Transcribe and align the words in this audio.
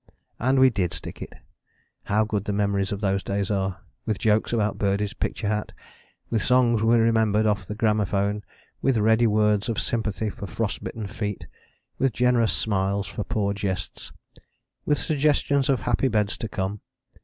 And 0.39 0.57
we 0.57 0.71
did 0.71 0.95
stick 0.95 1.21
it. 1.21 1.31
How 2.05 2.25
good 2.25 2.45
the 2.45 2.53
memories 2.53 2.91
of 2.91 3.01
those 3.01 3.21
days 3.21 3.51
are. 3.51 3.81
With 4.07 4.17
jokes 4.17 4.51
about 4.51 4.79
Birdie's 4.79 5.13
picture 5.13 5.47
hat: 5.47 5.73
with 6.31 6.41
songs 6.41 6.81
we 6.81 6.95
remembered 6.95 7.45
off 7.45 7.65
the 7.67 7.75
gramophone: 7.75 8.43
with 8.81 8.97
ready 8.97 9.27
words 9.27 9.69
of 9.69 9.79
sympathy 9.79 10.31
for 10.31 10.47
frost 10.47 10.83
bitten 10.83 11.05
feet: 11.05 11.45
with 11.99 12.13
generous 12.13 12.51
smiles 12.51 13.05
for 13.05 13.23
poor 13.23 13.53
jests: 13.53 14.11
with 14.87 14.97
suggestions 14.97 15.69
of 15.69 15.81
happy 15.81 16.07
beds 16.07 16.35
to 16.37 16.47
come. 16.49 16.81